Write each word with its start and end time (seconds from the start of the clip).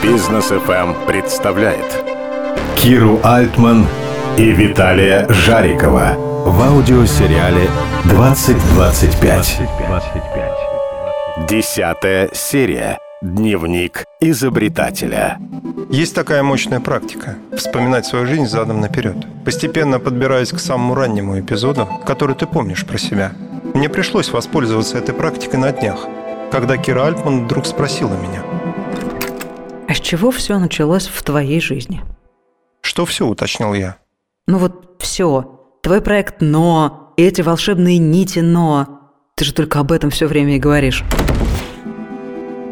Бизнес 0.00 0.52
FM 0.52 0.94
эм 0.94 1.06
представляет 1.06 2.04
Киру 2.76 3.18
Альтман 3.24 3.86
и 4.38 4.50
Виталия 4.52 5.26
Жарикова 5.28 6.14
в 6.16 6.62
аудиосериале 6.62 7.68
2025. 8.04 9.60
Десятая 11.48 12.30
серия. 12.32 12.98
Дневник 13.20 14.04
изобретателя. 14.20 15.38
Есть 15.90 16.14
такая 16.14 16.42
мощная 16.42 16.80
практика– 16.80 17.36
вспоминать 17.56 18.06
свою 18.06 18.26
жизнь 18.26 18.46
задом 18.46 18.80
наперед, 18.80 19.16
постепенно 19.44 19.98
подбираясь 20.00 20.52
к 20.52 20.58
самому 20.58 20.94
раннему 20.94 21.38
эпизоду, 21.38 21.88
который 22.06 22.34
ты 22.34 22.46
помнишь 22.46 22.86
про 22.86 22.98
себя. 22.98 23.32
Мне 23.74 23.88
пришлось 23.88 24.30
воспользоваться 24.30 24.98
этой 24.98 25.14
практикой 25.14 25.56
на 25.56 25.72
днях, 25.72 26.06
когда 26.50 26.76
Кира 26.76 27.06
Альтман 27.06 27.44
вдруг 27.44 27.66
спросила 27.66 28.14
меня. 28.14 28.42
Чего 30.02 30.32
все 30.32 30.58
началось 30.58 31.06
в 31.06 31.22
твоей 31.22 31.60
жизни? 31.60 32.02
Что 32.82 33.06
все, 33.06 33.26
уточнил 33.26 33.72
я. 33.72 33.96
Ну 34.46 34.58
вот 34.58 34.96
все. 34.98 35.60
Твой 35.82 36.00
проект 36.00 36.36
«Но», 36.40 37.14
и 37.16 37.22
эти 37.22 37.40
волшебные 37.40 37.98
нити 37.98 38.40
«Но». 38.40 39.00
Ты 39.36 39.44
же 39.44 39.54
только 39.54 39.78
об 39.78 39.92
этом 39.92 40.10
все 40.10 40.26
время 40.26 40.56
и 40.56 40.58
говоришь. 40.58 41.04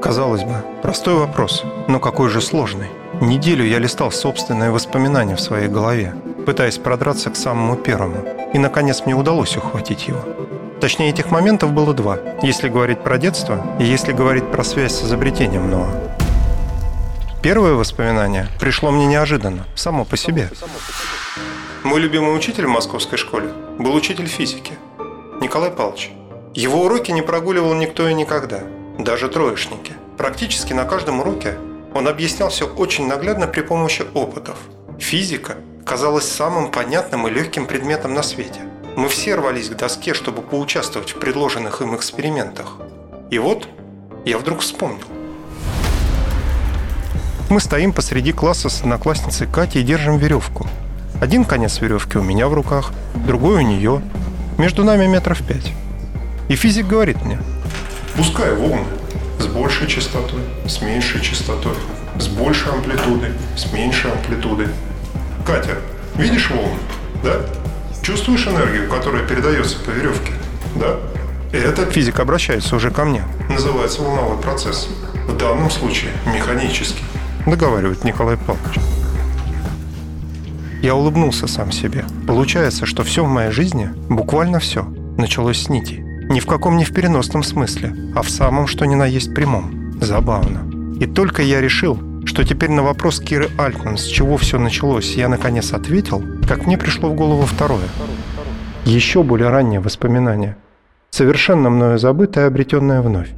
Казалось 0.02 0.42
бы, 0.42 0.56
простой 0.82 1.14
вопрос, 1.14 1.62
но 1.88 2.00
какой 2.00 2.28
же 2.28 2.40
сложный. 2.40 2.88
Неделю 3.20 3.64
я 3.64 3.78
листал 3.78 4.10
собственные 4.10 4.70
воспоминания 4.70 5.36
в 5.36 5.40
своей 5.40 5.68
голове, 5.68 6.14
пытаясь 6.46 6.78
продраться 6.78 7.30
к 7.30 7.36
самому 7.36 7.76
первому. 7.76 8.24
И, 8.52 8.58
наконец, 8.58 9.02
мне 9.06 9.14
удалось 9.14 9.56
ухватить 9.56 10.08
его. 10.08 10.20
Точнее, 10.80 11.10
этих 11.10 11.30
моментов 11.30 11.72
было 11.72 11.94
два. 11.94 12.18
Если 12.42 12.68
говорить 12.68 13.02
про 13.02 13.18
детство, 13.18 13.64
и 13.78 13.84
если 13.84 14.12
говорить 14.12 14.50
про 14.50 14.64
связь 14.64 14.94
с 14.94 15.04
изобретением 15.04 15.70
Ноа. 15.70 16.09
Первое 17.42 17.72
воспоминание 17.72 18.48
пришло 18.60 18.90
мне 18.90 19.06
неожиданно, 19.06 19.66
само 19.74 20.04
по 20.04 20.18
себе. 20.18 20.50
Мой 21.82 22.00
любимый 22.00 22.36
учитель 22.36 22.66
в 22.66 22.70
московской 22.70 23.16
школе 23.16 23.50
был 23.78 23.94
учитель 23.94 24.26
физики, 24.26 24.72
Николай 25.40 25.70
Павлович. 25.70 26.10
Его 26.52 26.84
уроки 26.84 27.12
не 27.12 27.22
прогуливал 27.22 27.74
никто 27.74 28.06
и 28.06 28.14
никогда– 28.14 28.60
даже 28.98 29.28
троечники. 29.28 29.94
Практически 30.18 30.74
на 30.74 30.84
каждом 30.84 31.20
уроке 31.20 31.56
он 31.94 32.08
объяснял 32.08 32.50
все 32.50 32.66
очень 32.66 33.06
наглядно 33.06 33.46
при 33.46 33.62
помощи 33.62 34.04
опытов. 34.12 34.58
Физика 34.98 35.56
казалась 35.86 36.30
самым 36.30 36.70
понятным 36.70 37.26
и 37.26 37.30
легким 37.30 37.66
предметом 37.66 38.12
на 38.12 38.22
свете. 38.22 38.60
Мы 38.96 39.08
все 39.08 39.34
рвались 39.34 39.70
к 39.70 39.76
доске, 39.76 40.12
чтобы 40.12 40.42
поучаствовать 40.42 41.12
в 41.12 41.18
предложенных 41.18 41.80
им 41.80 41.96
экспериментах. 41.96 42.76
И 43.30 43.38
вот 43.38 43.66
я 44.26 44.36
вдруг 44.36 44.60
вспомнил. 44.60 45.06
Мы 47.50 47.60
стоим 47.60 47.92
посреди 47.92 48.32
класса 48.32 48.68
с 48.68 48.80
одноклассницей 48.80 49.46
Катей 49.46 49.82
и 49.82 49.84
держим 49.84 50.16
веревку. 50.16 50.66
Один 51.20 51.44
конец 51.44 51.80
веревки 51.80 52.16
у 52.16 52.22
меня 52.22 52.48
в 52.48 52.54
руках, 52.54 52.92
другой 53.14 53.56
у 53.56 53.66
нее. 53.66 54.00
Между 54.56 54.84
нами 54.84 55.06
метров 55.06 55.42
пять. 55.46 55.72
И 56.48 56.56
физик 56.56 56.86
говорит 56.86 57.22
мне– 57.24 57.38
Пускай 58.16 58.52
волны 58.54 58.84
с 59.38 59.46
большей 59.46 59.86
частотой, 59.86 60.40
с 60.66 60.82
меньшей 60.82 61.22
частотой, 61.22 61.74
с 62.18 62.26
большей 62.28 62.70
амплитудой, 62.70 63.30
с 63.56 63.72
меньшей 63.72 64.12
амплитудой. 64.12 64.68
Катя, 65.46 65.78
видишь 66.16 66.50
волны? 66.50 66.76
Да? 67.22 67.40
Чувствуешь 68.02 68.46
энергию, 68.46 68.90
которая 68.90 69.26
передается 69.26 69.78
по 69.78 69.90
веревке? 69.90 70.32
Да? 70.74 70.96
И 71.52 71.56
это 71.56 71.86
физик 71.86 72.20
обращается 72.20 72.76
уже 72.76 72.90
ко 72.90 73.04
мне. 73.04 73.24
Называется 73.48 74.02
волновой 74.02 74.36
процесс. 74.36 74.88
В 75.26 75.36
данном 75.36 75.70
случае 75.70 76.10
механический. 76.26 77.04
Договаривает 77.46 78.04
Николай 78.04 78.36
Павлович. 78.36 78.78
Я 80.82 80.94
улыбнулся 80.94 81.46
сам 81.46 81.72
себе. 81.72 82.04
Получается, 82.26 82.86
что 82.86 83.02
все 83.02 83.24
в 83.24 83.28
моей 83.28 83.50
жизни, 83.50 83.90
буквально 84.08 84.60
все, 84.60 84.84
началось 85.18 85.62
с 85.62 85.68
нитей. 85.68 86.00
Ни 86.30 86.40
в 86.40 86.46
каком 86.46 86.76
не 86.76 86.84
в 86.84 86.94
переносном 86.94 87.42
смысле, 87.42 87.94
а 88.14 88.22
в 88.22 88.30
самом, 88.30 88.66
что 88.66 88.86
ни 88.86 88.94
на 88.94 89.04
есть 89.04 89.34
прямом. 89.34 89.92
Забавно. 90.00 90.70
И 90.98 91.06
только 91.06 91.42
я 91.42 91.60
решил, 91.60 91.98
что 92.24 92.44
теперь 92.44 92.70
на 92.70 92.82
вопрос 92.82 93.20
Киры 93.20 93.50
Альтман, 93.58 93.98
с 93.98 94.04
чего 94.04 94.36
все 94.36 94.58
началось, 94.58 95.14
я 95.16 95.28
наконец 95.28 95.72
ответил, 95.72 96.22
как 96.48 96.66
мне 96.66 96.78
пришло 96.78 97.10
в 97.10 97.14
голову 97.14 97.42
второе. 97.42 97.88
Еще 98.84 99.22
более 99.22 99.50
раннее 99.50 99.80
воспоминание. 99.80 100.56
Совершенно 101.10 101.68
мною 101.68 101.98
забытое, 101.98 102.46
обретенное 102.46 103.02
вновь. 103.02 103.30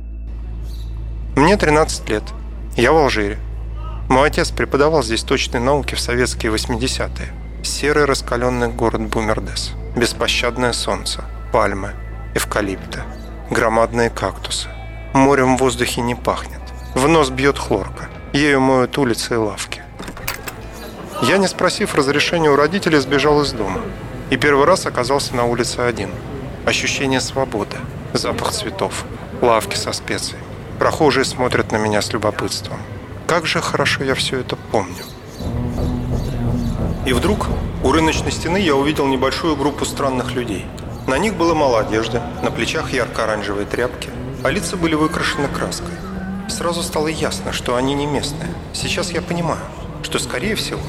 Мне 1.35 1.57
13 1.57 2.09
лет. 2.11 2.23
Я 2.77 2.93
в 2.93 2.97
Алжире. 2.97 3.39
Мой 4.13 4.29
отец 4.29 4.51
преподавал 4.51 5.03
здесь 5.03 5.23
точные 5.23 5.63
науки 5.63 5.95
в 5.95 6.01
советские 6.01 6.53
80-е. 6.53 7.33
Серый 7.63 8.05
раскаленный 8.05 8.69
город 8.69 9.01
Бумердес. 9.01 9.73
Беспощадное 9.97 10.75
солнце. 10.75 11.25
Пальмы 11.51 11.95
эвкалипта, 12.35 13.05
громадные 13.49 14.11
кактусы. 14.11 14.69
Морем 15.15 15.57
в 15.57 15.61
воздухе 15.61 16.03
не 16.03 16.15
пахнет. 16.15 16.61
В 16.95 17.09
нос 17.09 17.31
бьет 17.31 17.57
хлорка. 17.57 18.11
Ею 18.35 18.61
моют 18.61 18.99
улицы 18.99 19.33
и 19.33 19.37
лавки. 19.39 19.83
Я, 21.23 21.39
не 21.39 21.49
спросив 21.49 21.95
разрешения 21.95 22.51
у 22.51 22.57
родителей, 22.57 22.99
сбежал 22.99 23.41
из 23.41 23.53
дома. 23.53 23.81
И 24.29 24.37
первый 24.37 24.67
раз 24.67 24.85
оказался 24.85 25.35
на 25.35 25.47
улице 25.47 25.79
один. 25.79 26.11
Ощущение 26.67 27.23
свободы, 27.23 27.79
запах 28.13 28.53
цветов, 28.53 29.07
лавки 29.41 29.77
со 29.77 29.91
специями. 29.93 30.45
Прохожие 30.79 31.25
смотрят 31.25 31.73
на 31.73 31.79
меня 31.79 32.03
с 32.03 32.13
любопытством. 32.13 32.79
Как 33.27 33.47
же 33.47 33.61
хорошо 33.61 34.05
я 34.05 34.15
все 34.15 34.41
это 34.41 34.57
помню. 34.57 35.05
И 37.07 37.13
вдруг 37.13 37.49
у 37.83 37.93
рыночной 37.93 38.31
стены 38.31 38.59
я 38.59 38.77
увидел 38.77 39.07
небольшую 39.07 39.57
группу 39.57 39.85
странных 39.85 40.33
людей– 40.33 40.67
на 41.07 41.19
них 41.19 41.35
было 41.35 41.53
мало 41.53 41.81
одежды, 41.81 42.23
на 42.45 42.53
плечах 42.53 42.93
ярко-оранжевые 42.93 43.67
тряпки, 43.67 44.09
а 44.45 44.51
лица 44.51 44.77
были 44.77 44.95
выкрашены 44.95 45.49
краской. 45.49 45.95
Сразу 46.49 46.83
стало 46.83 47.09
ясно, 47.09 47.53
что 47.53 47.75
они 47.75 47.95
не 47.95 48.07
местные. 48.07 48.49
Сейчас 48.73 49.11
я 49.11 49.21
понимаю, 49.21 49.61
что, 50.05 50.21
скорее 50.21 50.55
всего, 50.55 50.81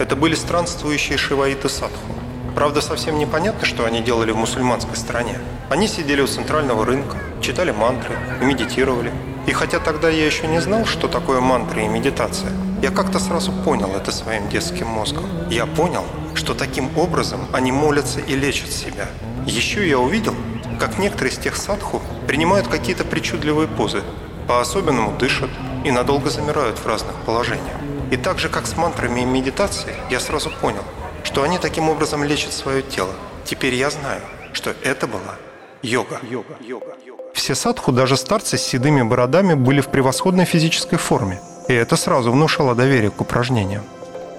это 0.00 0.16
были 0.16 0.34
странствующие 0.34 1.16
шиваиты 1.18 1.68
садху. 1.68 2.19
Правда, 2.54 2.80
совсем 2.80 3.18
непонятно, 3.18 3.64
что 3.64 3.84
они 3.84 4.00
делали 4.02 4.32
в 4.32 4.36
мусульманской 4.36 4.96
стране. 4.96 5.38
Они 5.68 5.88
сидели 5.88 6.20
у 6.20 6.26
центрального 6.26 6.84
рынка, 6.84 7.16
читали 7.40 7.70
мантры, 7.70 8.16
медитировали. 8.40 9.12
И 9.46 9.52
хотя 9.52 9.78
тогда 9.78 10.08
я 10.08 10.26
еще 10.26 10.46
не 10.46 10.60
знал, 10.60 10.84
что 10.84 11.08
такое 11.08 11.40
мантры 11.40 11.84
и 11.84 11.88
медитация, 11.88 12.52
я 12.82 12.90
как-то 12.90 13.18
сразу 13.18 13.52
понял 13.52 13.90
это 13.94 14.12
своим 14.12 14.48
детским 14.48 14.86
мозгом. 14.86 15.26
Я 15.50 15.66
понял, 15.66 16.04
что 16.34 16.54
таким 16.54 16.90
образом 16.98 17.40
они 17.52 17.72
молятся 17.72 18.20
и 18.20 18.34
лечат 18.34 18.70
себя– 18.70 19.06
еще 19.46 19.88
я 19.88 19.98
увидел, 19.98 20.34
как 20.78 20.98
некоторые 20.98 21.32
из 21.32 21.38
тех 21.38 21.56
садху 21.56 22.02
принимают 22.26 22.68
какие-то 22.68 23.04
причудливые 23.04 23.68
позы, 23.68 24.02
по-особенному 24.46 25.16
дышат 25.18 25.50
и 25.82 25.90
надолго 25.90 26.30
замирают 26.30 26.78
в 26.78 26.86
разных 26.86 27.14
положениях. 27.26 27.76
И 28.10 28.16
так 28.16 28.38
же, 28.38 28.48
как 28.48 28.66
с 28.66 28.76
мантрами 28.76 29.20
и 29.20 29.24
медитацией, 29.24 29.96
я 30.10 30.20
сразу 30.20 30.50
понял, 30.50 30.84
что 31.30 31.44
они 31.44 31.58
таким 31.58 31.88
образом 31.88 32.24
лечат 32.24 32.52
свое 32.52 32.82
тело. 32.82 33.12
Теперь 33.44 33.74
я 33.74 33.90
знаю, 33.90 34.20
что 34.52 34.74
это 34.82 35.06
была 35.06 35.36
йога. 35.80 36.18
йога. 36.28 36.56
йога. 36.60 36.96
Все 37.34 37.54
садху, 37.54 37.92
даже 37.92 38.16
старцы 38.16 38.58
с 38.58 38.62
седыми 38.62 39.02
бородами, 39.02 39.54
были 39.54 39.80
в 39.80 39.88
превосходной 39.88 40.44
физической 40.44 40.96
форме, 40.96 41.40
и 41.68 41.72
это 41.72 41.94
сразу 41.96 42.32
внушало 42.32 42.74
доверие 42.74 43.12
к 43.12 43.20
упражнениям. 43.20 43.84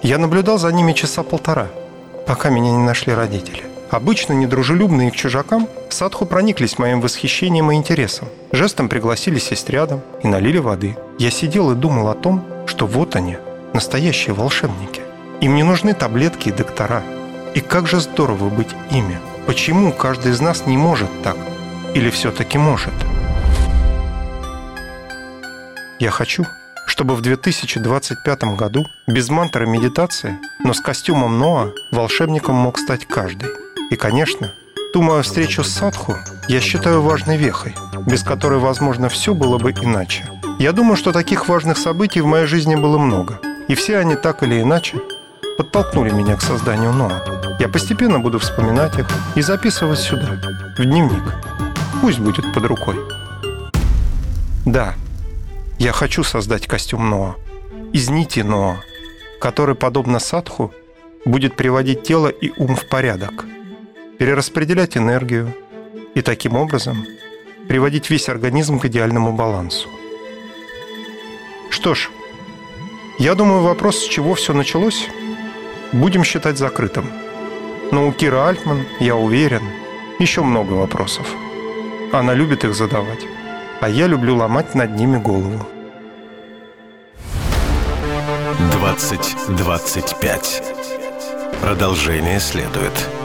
Я 0.02 0.18
наблюдал 0.18 0.58
за 0.58 0.70
ними 0.70 0.92
часа 0.92 1.22
полтора, 1.22 1.68
пока 2.26 2.50
меня 2.50 2.72
не 2.72 2.84
нашли 2.84 3.14
родители. 3.14 3.62
Обычно 3.90 4.34
недружелюбные 4.34 5.10
к 5.10 5.16
чужакам, 5.16 5.68
садху 5.88 6.26
прониклись 6.26 6.78
моим 6.78 7.00
восхищением 7.00 7.72
и 7.72 7.74
интересом. 7.74 8.28
Жестом 8.52 8.90
пригласили 8.90 9.38
сесть 9.38 9.70
рядом 9.70 10.02
и 10.22 10.28
налили 10.28 10.58
воды. 10.58 10.96
Я 11.18 11.30
сидел 11.30 11.70
и 11.72 11.74
думал 11.74 12.08
о 12.08 12.14
том, 12.14 12.44
что 12.66 12.86
вот 12.86 13.16
они, 13.16 13.38
настоящие 13.72 14.34
волшебники. 14.34 15.01
Им 15.42 15.56
не 15.56 15.64
нужны 15.64 15.92
таблетки 15.92 16.50
и 16.50 16.52
доктора. 16.52 17.02
И 17.54 17.60
как 17.60 17.88
же 17.88 17.98
здорово 17.98 18.48
быть 18.48 18.68
ими. 18.92 19.18
Почему 19.44 19.92
каждый 19.92 20.30
из 20.30 20.40
нас 20.40 20.66
не 20.66 20.76
может 20.76 21.10
так? 21.24 21.36
Или 21.94 22.10
все-таки 22.10 22.58
может? 22.58 22.94
Я 25.98 26.12
хочу, 26.12 26.46
чтобы 26.86 27.16
в 27.16 27.22
2025 27.22 28.44
году 28.56 28.86
без 29.08 29.30
мантры 29.30 29.66
медитации, 29.66 30.38
но 30.62 30.74
с 30.74 30.80
костюмом 30.80 31.40
Ноа 31.40 31.72
волшебником 31.90 32.54
мог 32.54 32.78
стать 32.78 33.04
каждый. 33.08 33.48
И, 33.90 33.96
конечно, 33.96 34.52
ту 34.92 35.02
мою 35.02 35.24
встречу 35.24 35.64
с 35.64 35.72
Садху 35.72 36.14
я 36.46 36.60
считаю 36.60 37.02
важной 37.02 37.36
вехой, 37.36 37.74
без 38.06 38.22
которой, 38.22 38.60
возможно, 38.60 39.08
все 39.08 39.34
было 39.34 39.58
бы 39.58 39.72
иначе. 39.72 40.24
Я 40.60 40.70
думаю, 40.70 40.96
что 40.96 41.10
таких 41.10 41.48
важных 41.48 41.78
событий 41.78 42.20
в 42.20 42.26
моей 42.26 42.46
жизни 42.46 42.76
было 42.76 42.96
много, 42.96 43.40
и 43.66 43.74
все 43.74 43.98
они 43.98 44.14
так 44.14 44.44
или 44.44 44.60
иначе 44.60 44.98
подтолкнули 45.56 46.10
меня 46.10 46.36
к 46.36 46.42
созданию 46.42 46.92
Ноа. 46.92 47.22
Я 47.58 47.68
постепенно 47.68 48.18
буду 48.18 48.38
вспоминать 48.38 48.98
их 48.98 49.06
и 49.34 49.42
записывать 49.42 49.98
сюда, 49.98 50.40
в 50.76 50.84
дневник. 50.84 51.22
Пусть 52.00 52.18
будет 52.18 52.52
под 52.52 52.64
рукой. 52.64 52.96
Да, 54.64 54.94
я 55.78 55.92
хочу 55.92 56.24
создать 56.24 56.66
костюм 56.66 57.10
Ноа. 57.10 57.36
из 57.92 58.08
нити 58.08 58.40
но, 58.40 58.76
который, 59.40 59.74
подобно 59.74 60.18
садху, 60.18 60.72
будет 61.24 61.56
приводить 61.56 62.02
тело 62.02 62.28
и 62.28 62.50
ум 62.56 62.74
в 62.76 62.88
порядок, 62.88 63.44
перераспределять 64.18 64.96
энергию 64.96 65.54
и 66.14 66.22
таким 66.22 66.56
образом 66.56 67.04
приводить 67.68 68.10
весь 68.10 68.28
организм 68.28 68.78
к 68.78 68.84
идеальному 68.86 69.32
балансу. 69.32 69.88
Что 71.70 71.94
ж, 71.94 72.10
я 73.18 73.34
думаю, 73.34 73.62
вопрос, 73.62 73.98
с 73.98 74.08
чего 74.08 74.34
все 74.34 74.52
началось, 74.52 75.08
будем 75.92 76.24
считать 76.24 76.58
закрытым. 76.58 77.06
Но 77.90 78.06
у 78.08 78.12
Кира 78.12 78.48
Альтман, 78.48 78.84
я 79.00 79.16
уверен, 79.16 79.62
еще 80.18 80.42
много 80.42 80.72
вопросов. 80.72 81.26
Она 82.12 82.34
любит 82.34 82.64
их 82.64 82.74
задавать, 82.74 83.26
а 83.80 83.88
я 83.88 84.06
люблю 84.06 84.36
ломать 84.36 84.74
над 84.74 84.96
ними 84.96 85.18
голову. 85.18 85.66
2025. 88.72 90.62
Продолжение 91.60 92.40
следует. 92.40 93.21